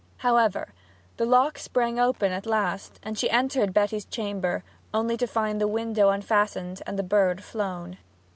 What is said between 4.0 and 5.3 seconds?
chamber only to